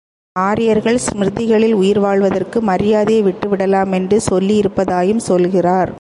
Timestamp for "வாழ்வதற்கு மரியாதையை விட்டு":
1.99-3.47